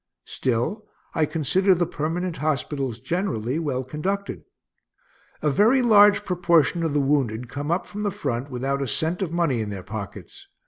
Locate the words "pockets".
9.83-10.47